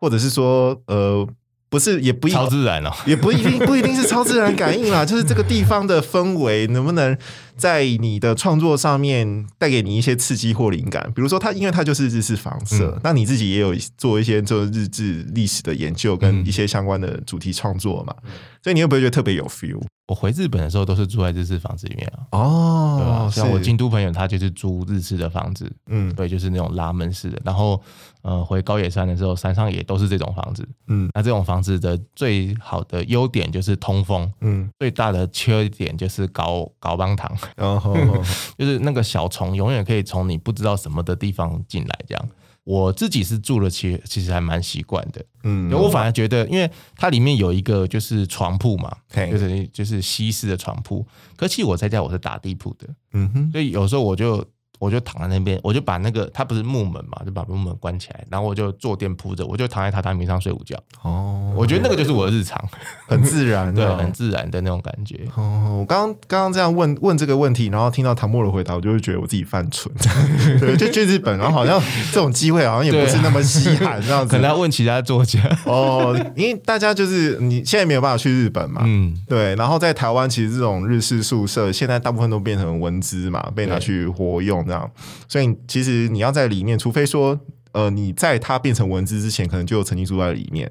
[0.00, 1.26] 或者是说呃？”
[1.70, 7.18] 不是，也不一超自然哦，也不一定不一定是超自然感应啦，就是这个地方的氛围能不能
[7.56, 11.10] 在你的创作上面带给你一些刺激或灵感？
[11.14, 18.14] 比如说，它因为它就是日式房舍，那你自己也有做一些做日志历史的研究跟一些相关的主题创作嘛，
[18.62, 19.80] 所以你会不会觉得特别有 feel？
[20.06, 22.26] 我回日本的时候都是住在日式房子里面啊。
[22.32, 23.30] 哦，对吧？
[23.30, 27.40] 像我京都朋友，他就是租日式的房子，嗯，对，就是那种拉门式的。
[27.42, 27.80] 然后，
[28.20, 31.08] 呃，回高野山的时候，山上也都是这种房子，嗯。
[31.14, 34.68] 那这种房子的最好的优点就是通风，嗯。
[34.78, 37.94] 最大的缺点就是搞搞帮糖，然后
[38.58, 42.28] 就是那个小虫永远可以从你不知道什么的地方进来，这样。
[42.64, 45.22] 我自己是住了，其其实还蛮习惯的。
[45.42, 51.06] 嗯，我反而觉得，因为它里面有一个就是床铺嘛，就是就是西式的床铺。
[51.36, 54.44] 可其实我在家我是打地铺的，嗯哼，所以有时候我就。
[54.84, 60.76] 我就躺在那边，我就把那个它不是木门嘛，就把木门关起来，然后我就坐垫铺着，我就躺在榻榻米上睡午觉。
[61.02, 62.62] 哦，我觉得那个就是我的日常，
[63.08, 65.18] 很自然，对，很自然的那种感觉。
[65.36, 69.90] 哦，我刚刚刚刚这样问问这个问题，然后听到唐默的回答，我就会觉得我自己犯蠢。
[70.60, 71.80] 对，就去日本，然后好像
[72.12, 74.30] 这种机会好像也不是那么稀罕，这样子。
[74.30, 79.54] 可能要问其他作家哦，因为大家就是你现在没有办法去日本嘛，嗯，对。
[79.54, 84.64] 然后在台湾，其实这种日式宿舍现在大部分都变成文资嘛，被拿去活用。
[84.66, 84.90] 这样，
[85.28, 87.38] 所以其实你要在里面，除非说。
[87.74, 90.70] 呃，你在它变成文字之前，可能就曾经住在里面，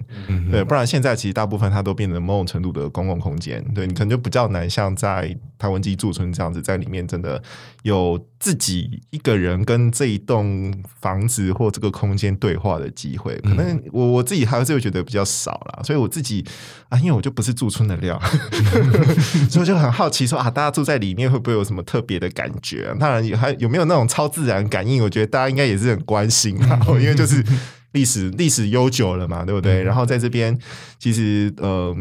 [0.49, 7.43] 对，不然现在其实大部分它都变成某种程度的公共空间，对你可能就比较难像在台湾基驻村这样子，在里面真的
[7.83, 15.83] 有自己一个人跟这一栋房子或这个空间对话的机会，可能我我自己还是会觉得比较少啦。
[15.83, 16.45] 所以我自己
[16.89, 18.19] 啊，因为我就不是驻村的料，
[19.49, 22.93] 所以我就很好奇说啊，大家住在里面会不会有什么特别的感觉？
[22.99, 25.03] 当然，还有没有那种超自然感应？
[25.03, 26.79] 我觉得大家应该也是很关心啊。
[26.99, 27.43] 因为就是
[27.91, 29.83] 历史历史悠久了嘛，对不对？
[29.83, 30.57] 然后在这边，
[30.97, 31.93] 其实呃，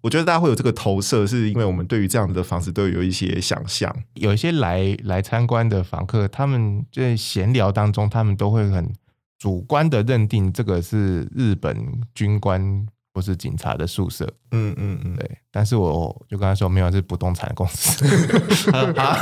[0.00, 3.94] 我觉得大家会有这个投射，是因为我们对于这样子的房子都有一些想象。
[4.14, 8.92] 有一些来来参观的房客，他们在闲聊当中，他们都会很
[9.38, 12.86] 主观的认定这个是日本军官
[13.18, 14.24] 或是警察的宿舍。
[14.52, 15.28] 嗯嗯嗯，对。
[15.50, 18.06] 但是我就跟他说，没有是不动产公司。
[18.96, 19.18] 啊，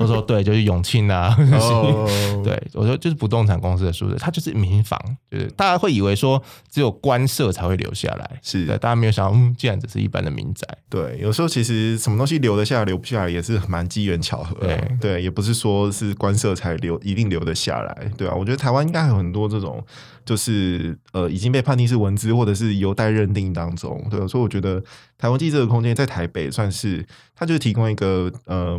[0.00, 1.36] 我说对，就是永庆啊。
[2.42, 4.98] 对，我说就是不动产公司的宿舍，它就是民房，
[5.30, 10.66] 就是大家会以为说只有官舍才会留下来，是的，大家没有想到，嗯，竟然只是一般的民宅。
[10.88, 14.56] 对，有时候其实什么东西留得下来，留不下来也是蛮机缘巧合。
[14.60, 19.84] 对，对，也不是说是官舍才留一定留得下来，对啊，我觉得台湾应该有很多这种，
[20.24, 24.82] 就是呃已经被判定是文字或者是犹待认定当中，对，所以我觉得。
[25.16, 28.78] 台湾记者的空间在台北算是，它就是提供一个呃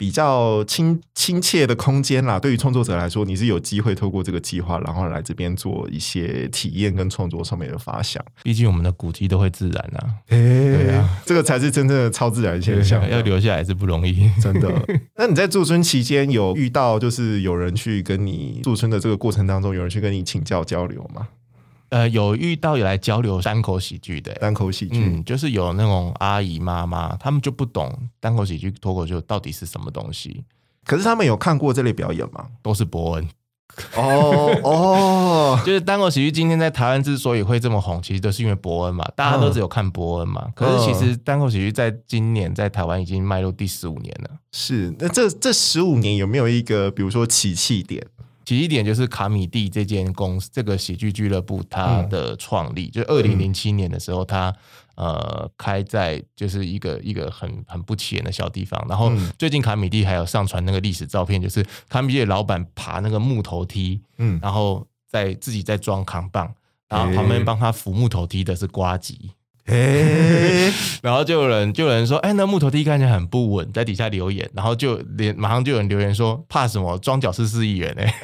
[0.00, 2.40] 比较亲亲切的空间啦。
[2.40, 8.24] 对于创作者来说，你是有机会透过这个计划，然后来这边做一些体验跟创作上面的发想。
[8.42, 14.72] 毕竟我们的古迹都会自然呐，对啊，这个才是真正的超自然现象，要留下来是不容易，真的。
[15.16, 21.28] 那你在驻村期间有遇到，就是有人去跟你驻村的这个过程当中，有人去跟你请教交流吗？
[21.90, 30.44] 呃，有遇到有来交流单口喜剧的，单口喜剧，嗯，就是有那种阿姨妈妈，他们就不懂单口喜剧、脱口秀到底是什么东西。
[30.84, 32.46] 可是他们有看过这类表演吗？
[32.62, 33.28] 都是伯恩。
[33.94, 40.48] 哦哦， 就是单口喜剧今天在台湾之所以会这么红，其实都是因为伯恩嘛，大家都只有看伯恩嘛。
[40.56, 44.30] 可是其实单口喜剧在今年在台湾已经迈入第十五年了。
[44.52, 48.04] 是，那这这十五年有没有一个，比如说起气点？
[48.44, 54.52] 起一点就是卡米蒂这间公司，这个喜剧俱乐部它的创立，就二零零七年的时候，它
[54.96, 58.84] 呃开在就是一个一个很很不起眼的小地方。
[58.88, 66.52] 然后最近卡米蒂还有上传那个历史照片，就是卡米蒂的老板爬那个木头梯，嗯，然后在自己在装扛棒，
[66.88, 69.30] 然后旁边帮他扶木头梯的是瓜吉。
[69.70, 76.98] 哎， 然后就有人就有人说，哎，那木头地看起来很不稳，在底下留言，然后就连马上就有人留言说，怕什么？
[76.98, 78.14] 装脚是四亿元哎，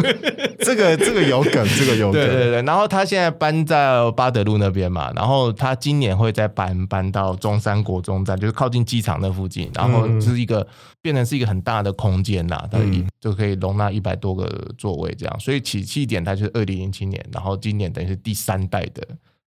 [0.60, 2.62] 这个这个有梗，这个有梗，对对对。
[2.62, 10.66] 然后他现在搬在巴德路那边嘛，然后他今年会再搬搬到中山国中站，就是靠近机场那附近，然后是一个
[11.02, 12.78] 变成是一个很大的空间啦，它
[13.20, 15.40] 就可以容纳一百多个座位这样。
[15.40, 19.06] 所以起起点它就是二零零七年，然后今年等于是第三代的。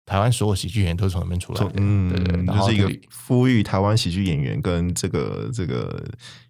[0.05, 2.91] 台湾所有喜剧演员都是从那边出来的，嗯，对对，然后是一个
[3.25, 6.03] 呼吁台湾喜剧演员跟这个这个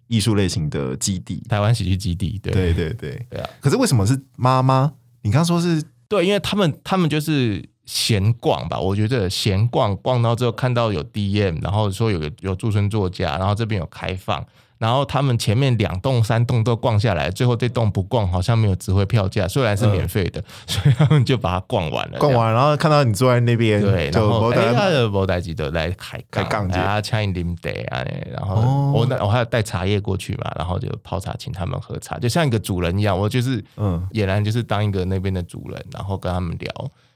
[0.08, 3.48] 艺术类型的基地，台湾喜剧基地，对对对对对啊！
[3.60, 4.92] 可是为什么是妈妈？
[5.22, 14.44] 你刚说是对，因为他们他们就是闲逛吧，我觉得闲逛逛到之后看到有 DM，然后说有个有驻村作家，然后这边有开放。
[14.84, 22.18] 然后他们前面两栋、三栋都逛下来，最后这栋不逛，好像没有值回票价，虽然是免费的，所以他们就把它逛完了。
[22.18, 36.70] 逛完，然后看到你坐在那边，对，然后哎，他的博代记得来开开杠，啊，请你啉茶啊，然后我我还要带茶叶过去嘛，然后就泡茶，请他们喝茶，就像一个主人一样，我就是嗯，俨然就是当一个那边的主人，然后跟他们聊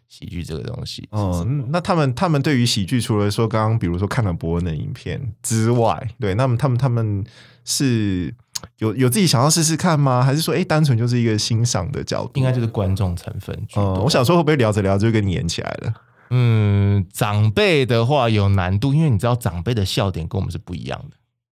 [0.08, 1.06] 喜剧这个东西。
[1.10, 7.22] 哦，那他们他们对于喜剧，除了说刚刚比如说看了伯恩的影片之外，对，那么他们他们。
[7.68, 8.34] 是
[8.78, 10.22] 有有自己想要试试看吗？
[10.22, 12.32] 还是说，哎，单纯就是一个欣赏的角度？
[12.36, 13.54] 应该就是观众成分。
[13.76, 15.94] 嗯，我想说，会不会聊着聊着就跟你演起来了？
[16.30, 21.16] 嗯，长辈的话有难度，因为你知道，长辈的笑点跟我们是不一样的。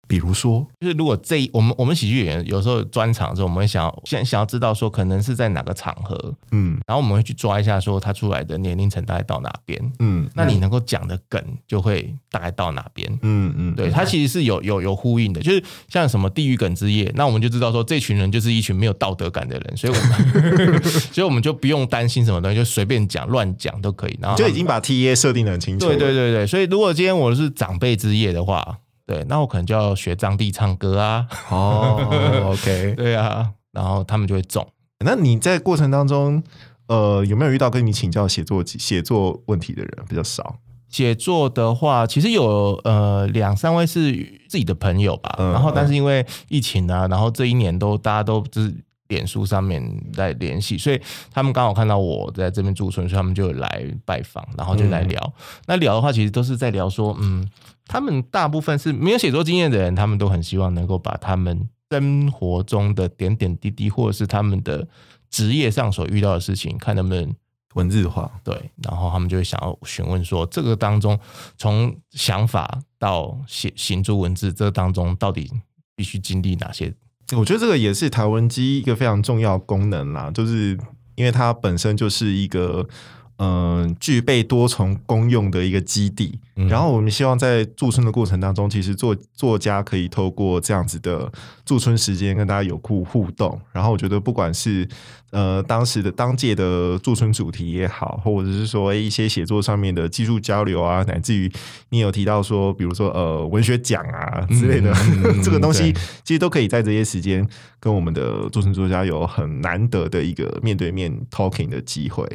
[0.09, 28.79] 比如说，就是如果这我们我们喜剧演员有时候专场的时候，我们会想要想想要知道说，可能是在哪个场合，嗯，然后我们会去抓一下说他出来的年龄层大概到哪边，嗯，那你能够讲的梗就会大概到哪边，嗯嗯，对，它其实是有有有呼应的，就是像什么地狱梗之夜，那我们就知道说这群人就是一群没有道德感的人，所以我们 所以我们就不用担心什么东西，就随便讲乱讲都可以，然后就已经把 T A 设定的很清楚，对对对对，所以如果今天我是长辈之夜的话。
[29.09, 31.27] 对，那我可能就要学张帝唱歌啊。
[31.49, 34.68] 哦， OK，对啊，然后他们就会中。
[35.03, 36.42] 那你在过程当中，
[36.88, 39.92] 呃，有没有遇到跟你请教写作写作问题的人？
[40.07, 40.57] 比较少。
[40.90, 44.12] 写作的话，其实有呃两三位是
[44.47, 45.35] 自己的朋友吧。
[45.38, 48.75] 然后，但是因为疫情啊，然后这一年都大家都就是
[49.07, 51.01] 脸书上面在联系，所以
[51.33, 55.33] 他们刚好看到我在这边驻村，所以他们就来拜访，然后就来聊。
[55.64, 57.49] 那聊的话，其实都是在聊说，嗯。
[57.88, 64.87] 他们大部分是没有写作经验的人，他们都很希望能够把他们生活中的点点滴滴，或者是他们的
[65.31, 67.35] 职业上所遇到的事情，看能不能
[67.74, 68.31] 文字化。
[68.44, 71.18] 对，然后他们就会想要询问说，这个当中
[71.57, 75.51] 从想法到写行诸文字，这当中到底
[75.96, 76.94] 必须经历哪些？
[77.35, 80.79] 我觉得这个也是台文机一个非常重要功能啦，就是
[81.14, 82.87] 因为它本身就是一个。
[83.38, 86.38] 嗯，具备多重功用的一个基地。
[86.68, 91.31] 然后我们希望在驻村的过程当中，其实作作家可以透过这样子的
[91.64, 93.61] 驻村时间跟大家有互互动。
[93.72, 94.88] 然后我觉得，不管是
[95.31, 101.48] 呃当时的当届的驻村主题也好，或者是说一些写作上面的技术交流啊，乃至于
[101.90, 104.92] 你有提到说，比如说呃文学奖啊之类的
[105.44, 105.92] 这个东西，
[106.24, 107.48] 其实都可以在这些时间
[107.79, 112.29] 跟我们的驻村作家有很难得的一个面对面 talking 的机会。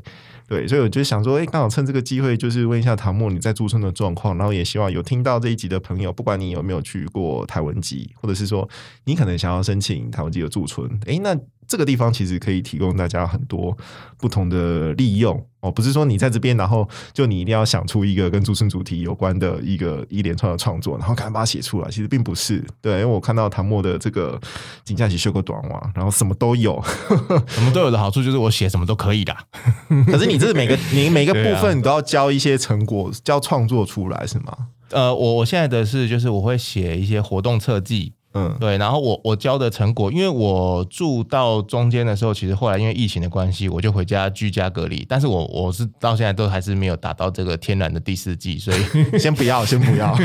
[0.45, 8.69] 对，所以就是想说，哎，刚好趁这个机会，就是问一下唐默你在驻村的状况，然后也希望有听到这一集的朋友，不管你有没有去过台文籍，或者是说
[9.06, 11.36] 你可能想要申请台文籍的驻村，哎，那。
[11.73, 13.75] 这个地方其实可以提供大家很多
[14.19, 21.89] 不同的利用哦，不是说你在这边，然后就你一定要想出一个跟驻村主题有关的一个一连串的创作，然后赶紧把它写出来。
[21.89, 24.39] 其实并不是，对，因为我看到唐末的这个
[24.83, 26.79] 景假期修个短袜，然后什么都有，
[27.47, 29.36] 什么都有的好处就是我写什么都可以的。
[30.05, 34.55] 可是你这是每个你每个部分你都要交一些成果，交创作出来是吗？
[34.91, 38.13] 呃，我我现在的是就是我会写一些活动设计。
[38.33, 45.05] 嗯，对，然后我我教的成果，因为我住到中间的时候，其实后来因为疫情的关系，我就回家居家隔离。
[45.07, 48.83] 但是我我是到现在都还是没有达到这个天然的第四季，所以
[49.19, 50.15] 先不要，先不要。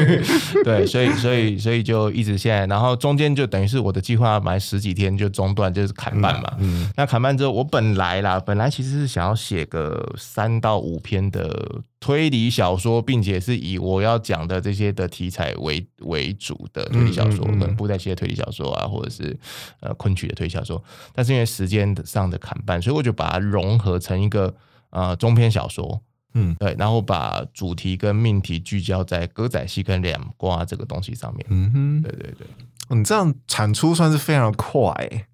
[0.65, 6.53] 对，所以所以所以就一直现在，然后中间就等于是我的计划买十几天就中断，就是砍半嘛。
[6.59, 11.83] 嗯，那砍半之后，我本来啦，本来其实是想要写个三到五篇的。
[12.01, 19.37] 推理小说，并且是以我要讲的这些的题材为为主的推理小说，可能布袋戏的推理小说啊，或者是
[19.81, 20.83] 呃昆曲的推理小说。
[21.13, 24.55] 但是因为时间上的砍半，所以我就把它融合成一个
[24.91, 26.01] 呃中篇小说。
[26.35, 31.45] 嗯，对，然后把主题跟命题聚焦在歌仔戏跟两瓜这个东西上面。
[31.49, 35.27] 嗯哼，对对对，你这样产出算是非常快。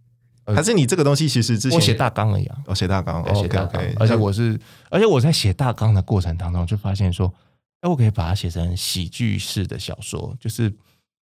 [0.47, 4.59] 还是你这个东西其实之前我写大纲而已啊，我写大纲，写大纲，而且我是，
[4.91, 7.33] 而且我在写大纲的过程当中就发现说，
[7.81, 10.73] 哎，我可以把它写成喜剧式的小说，就是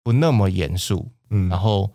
[0.04, 1.48] 不那么严肃，嗯。
[1.50, 1.92] 然后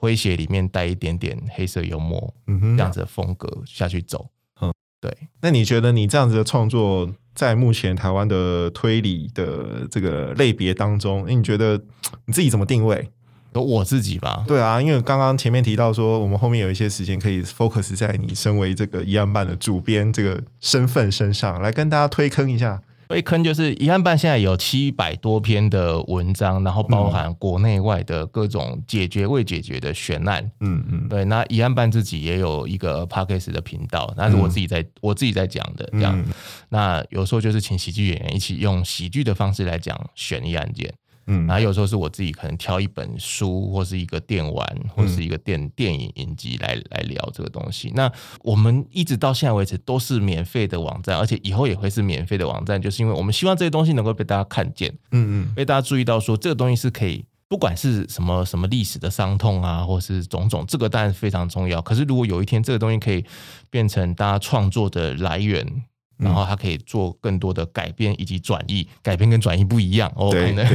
[0.00, 2.76] 诙谐里面带一点点黑色幽默，嗯哼。
[2.76, 4.28] 这样子的风格下去走。
[4.60, 11.80] 嗯，对，那你觉得你这样子的创作，在目前台湾的推理的这个类别当中，诶你觉得
[12.26, 13.10] 你自己怎么定位？
[13.54, 22.80] 有我自己吧，对啊，因为刚刚前面提到说，我们后面有一些时间可以 focus 在你身为这个疑案办的主编这个身份身上，来跟大家推坑一下。
[23.08, 30.50] 推坑就是疑案办现在有七百多篇的文章，然后包含国内外的各种解决未解决的悬案。
[30.60, 36.18] 嗯嗯对，那疑案办自己也有一个 podcast 的频道，那是我自己在、我自己在讲的这样。
[36.18, 36.32] 嗯
[36.70, 40.90] 那有时候就是请喜剧演员一起用喜剧的方式来讲悬疑案件，
[41.26, 47.92] 嗯然后有时候是我自己可能挑一本书或是一个电玩或是一个电电影影集来来聊这个东西。
[47.94, 48.10] 那
[48.40, 57.24] 我们一直到现在为止都是免费的网站，而且以后也会是免费的网站，就是因为我们希望这些东西能够被大家看见，嗯嗯被大家注意到说这个东西是可以。
[57.48, 61.82] 不管是什么什么历史的伤痛啊，或是种种，这个当然非常重要。
[61.82, 63.22] 可是如果有一天这个东西可以
[63.68, 65.84] 变成大家创作的来源，
[66.16, 70.30] 然后它可以做更多的改编以及转译，改编跟转译不一样哦。
[70.30, 70.66] 对可能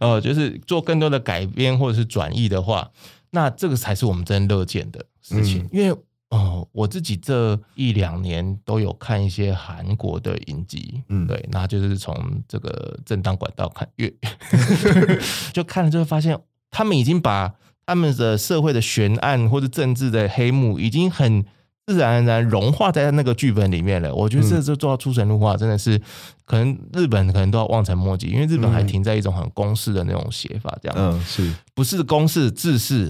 [0.00, 2.90] 呃， 就是做更多的改编或者是转译的话，
[3.30, 5.62] 那这个才是我们真乐见的事情。
[5.64, 5.96] 嗯因为
[6.30, 12.14] 哦、我自己这一两年都有看一些韩国的影集，嗯对，那就是从
[12.46, 14.12] 这个正当管道看，越
[15.54, 16.38] 就看了之后发现，
[16.70, 17.54] 他们已经把
[17.86, 21.46] 他们的社会的悬案或者政治的黑幕，已经很
[21.88, 24.14] 自然而然融化在那个剧本里面了。
[24.14, 25.98] 我觉得这就做到出神入化，真的是
[26.44, 31.50] 可能日本可能都要望尘莫及，因为日本还停在一种很公式的那种写法，这样、嗯，是。
[31.74, 33.08] 不是公式字式，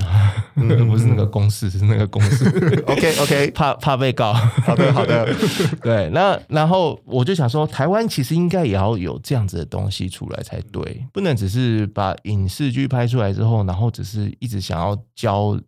[0.54, 2.44] 嗯 不是那个公式，是那个公式。
[2.86, 4.92] OK OK，怕怕被告，好的。
[4.92, 5.26] 好的，
[5.82, 15.58] 对，那然后我就想说，台湾其实应该也要有这样子的东西出来才对，不能只是把影视剧拍出来之后，然后只是一直想要教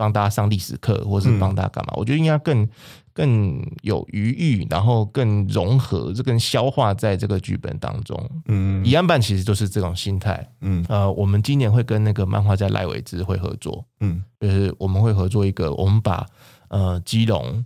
[0.00, 1.92] 帮大家上历史课，或是帮大家干嘛？
[1.94, 2.66] 我觉得应该更
[3.12, 8.18] 更有余裕，然后更融合，这更消化在这个剧本当中。
[8.46, 10.50] 嗯一案办其实就是这种心态。
[10.62, 16.26] 嗯呃，我们今年会跟那个漫画家赖伟之会合作，嗯就是我们会合作一个，我们把
[16.68, 17.62] 呃基隆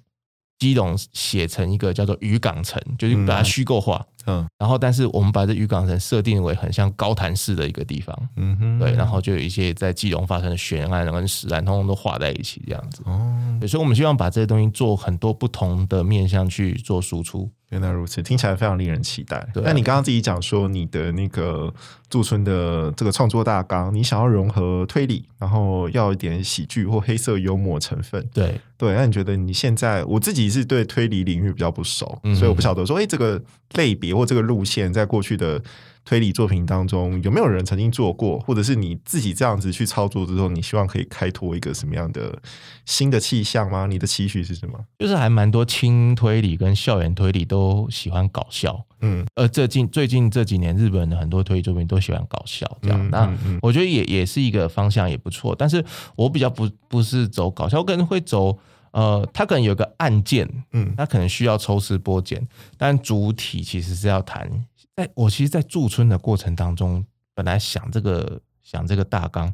[0.59, 4.05] 基隆写成一个叫做渔港城，就是把它虚构化。
[4.09, 4.14] 嗯
[4.59, 13.03] 然后，但是我们把这渔港城设定为很像高潭市的一个地方，嗯哼，对，然后就有一些在基隆发生的悬案跟实案，通通都画在一起，这样子。
[13.05, 17.51] 哦，对，所以我们希望把这些东西做很多不同的面向去做输出。
[17.71, 19.45] 原来如此，听起来非常令人期待。
[19.53, 21.73] 对啊那你刚刚自己讲说，你的那个
[22.09, 28.25] 驻村的这个创作大纲，你想要融合推理，然后要一点喜剧或黑色幽默成分。
[28.33, 35.63] 对，对，那你觉得你现在，我自己是对推理领域比较不熟，嗯所以我不晓得说，哎，这个类别或这个路线，在过去的
[36.05, 42.39] 推理作品当中，有没有人曾经做过，或者是你自己这样子去操作之后，你希望可以开拓一个什么样的
[42.85, 43.87] 新的气象吗？
[43.87, 44.79] 你的期许是什么？
[44.99, 48.85] 就是还蛮多轻推理跟校园推理都喜欢搞笑。
[49.01, 53.11] 嗯呃，最近最近这几年，日本的很多推理作品都喜欢搞笑，这样。
[53.11, 53.31] 那
[53.63, 55.55] 我觉得也也是一个方向，也不错。
[55.59, 55.85] 但是
[56.17, 58.59] 我比较不不是走搞笑，我可能会走
[58.95, 62.41] 呃，它可能有个案件，嗯它可能需要抽丝剥茧，
[62.79, 64.49] 但主体其实是要谈。
[64.95, 69.53] 在我其实，在驻村的过程当中，本来想这个想这个大纲，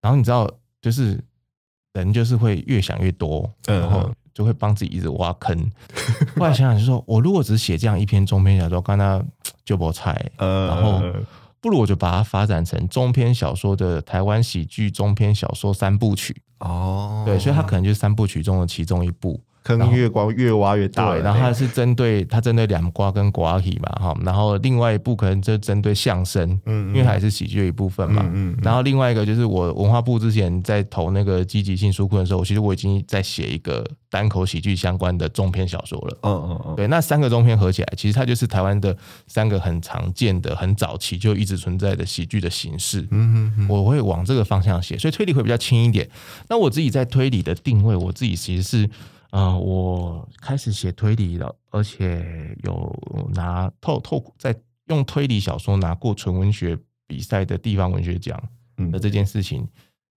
[0.00, 0.48] 然后你知道，
[0.80, 1.20] 就是
[1.92, 5.58] 人就是会越想越多，嗯然后就会帮自己一直挖坑。
[6.38, 9.26] 后来想想，就说我如果只是写这样一篇中篇小说，刚刚
[9.64, 11.02] 就不菜，呃，然后
[11.60, 16.40] 不如我就把它发展成中篇小说的台湾喜剧中篇小说三部曲。
[16.58, 19.40] 哦，对，所以它可能就是三部曲中的其中一部。
[19.64, 28.22] 坑越挖越挖越大对，然后它是针对它针对两瓜跟瓜体嘛，哈，然后另外一部可能就针对相声，嗯因为它也是喜剧的一部分嘛。
[28.26, 36.18] 嗯嗯嗯然后另外一个就是我文化部之前在投那个积极性书库的时候，其实我已经在写一个单口喜剧相关的中篇小说了。
[36.22, 38.96] 嗯嗯嗯，对，那三个中篇合起来，其实它就是台湾的
[39.26, 43.02] 三个很常见的、很早期就一直存在的喜剧的形式。
[43.10, 46.08] 嗯嗯嗯我会往这个方向写，所以推理会比较轻一点。
[46.48, 48.90] 那我自己在推理的定位，我自己其实是，
[49.30, 52.94] 呃，我开始写推理了，而且有
[53.34, 54.54] 拿透透在
[54.86, 58.42] 用推理小说拿过纯文学比赛的地方文学奖
[58.78, 59.68] 嗯的这件事情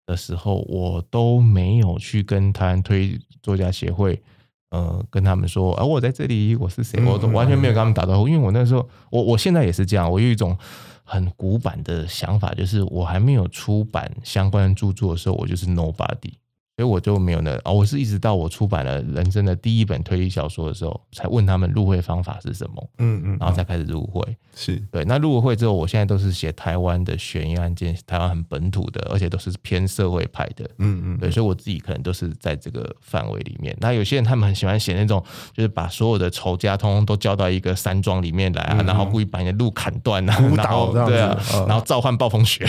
[0.06, 4.22] 的时候，我都没有去跟台湾推作家协会。
[4.72, 10.56] 呃，跟他们说，啊，我在这里，我是谁，我完全没有跟他们打招呼，因为我那时候，我我现在也是这样，我有一种
[11.04, 16.34] 很古板的想法，就是我还没有出版相关的著作的时候，我就是 nobody，
[16.80, 24.24] 所以我就没有那啊，我是一直到我出版了人生的第一本推理小说的时候，才问他们入会方法是什么，嗯嗯，然后才开始入会。
[24.56, 30.64] 是对，那入会之后，我现在都是写台湾的悬疑案件，台湾很本土的，而且都是偏社会派的。
[30.78, 33.76] 嗯嗯，对，所以我自己可能都是在这个范围里面。
[33.82, 35.22] 那有些人他们很喜欢写那种，
[35.54, 42.66] 就是把所有的仇家通通都叫到一个山庄里面来啊，然后故意把你的路砍断啊，然后对啊，嗯然后召唤暴风雪，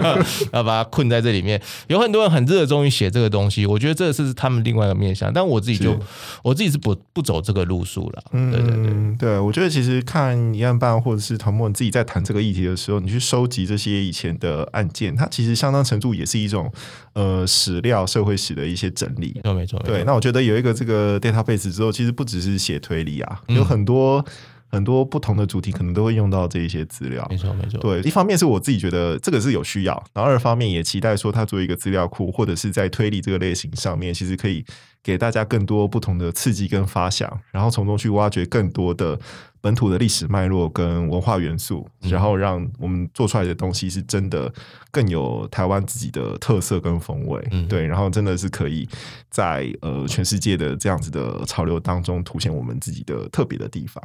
[0.54, 1.60] 要把它困在这里面。
[1.88, 5.98] 有很多人很热衷于写这个东西，我觉得这是他们另外一个面向，但我自己就
[6.42, 8.22] 我自己是不不走这个路数了。
[8.30, 8.90] 对对对。
[8.92, 16.72] 嗯，对，我觉得其实看一案办或者是唐默你自己在谈这个议题的时候，你去收集这些以前的案件，它其实相当程度也是一种
[17.14, 19.42] 呃史料、社会史的一些整理没。
[19.42, 24.24] 错没错，对，那我觉得有一个这个 database 之后，其实不只是写推理啊，嗯有很多
[24.70, 27.36] 很多不同的主题，可能都会用到这一些资料没。
[27.36, 34.64] 错没错，对，一方面是我自己觉得这个是有需要，然后二方面也期待说它作为一个资料库，或者是在推理这个类型上面，其实可以
[35.02, 39.18] 给大家更多不同的刺激跟发想，然后从中去挖掘更多的
[39.60, 44.52] 本土的历史脉络跟文化元素，然后让我们做出来的东西是真的
[44.90, 47.44] 更有台湾自己的特色跟风味。
[47.50, 48.88] 嗯对，然后真的是可以
[49.30, 54.02] 在呃全世界的这样子的潮流当中凸显我们自己的特别的地方。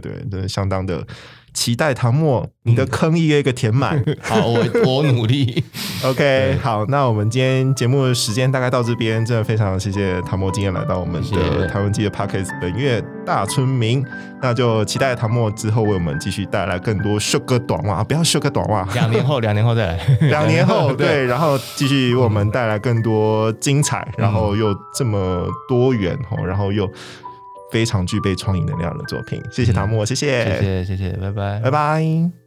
[0.00, 1.06] 对对，真的相当的
[1.54, 4.02] 期待唐末你的坑一个一个填满。
[4.22, 5.62] 好，我我努力。
[6.04, 14.04] OK，好，那我们今天节目的时间大概到这边，真的非常谢谢唐末今天来到我们的台湾记的 Podcast 本月大村民，
[14.40, 20.18] 那就期待唐末之后为我们继续带来更多秀哥短袜，不要秀哥短袜，两年后， 两年后再来。
[20.22, 26.90] 两年后对，然后继续为我们带来更多精彩，然后又这么多元哦，然后又
[27.72, 29.42] 非常具备创意能量的作品。
[29.50, 32.41] 谢谢唐末，谢谢，谢谢谢谢，拜拜拜拜。